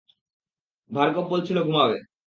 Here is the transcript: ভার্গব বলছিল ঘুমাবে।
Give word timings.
ভার্গব 0.91 1.25
বলছিল 1.29 1.57
ঘুমাবে। 1.63 1.97